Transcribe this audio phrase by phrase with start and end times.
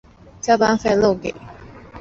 [0.41, 1.31] 加班费漏给